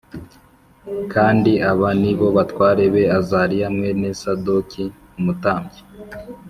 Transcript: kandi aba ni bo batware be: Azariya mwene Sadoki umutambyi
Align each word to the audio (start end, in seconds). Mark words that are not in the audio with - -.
kandi 1.13 1.51
aba 1.71 1.89
ni 2.01 2.13
bo 2.17 2.27
batware 2.37 2.83
be: 2.93 3.03
Azariya 3.17 3.67
mwene 3.75 4.07
Sadoki 4.21 4.83
umutambyi 5.19 5.81